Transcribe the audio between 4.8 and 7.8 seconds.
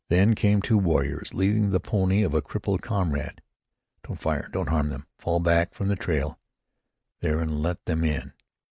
them! Fall back from the trail there and